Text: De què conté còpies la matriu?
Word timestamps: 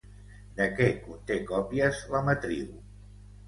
De 0.59 0.67
què 0.79 0.87
conté 1.03 1.39
còpies 1.53 2.03
la 2.17 2.25
matriu? 2.33 2.77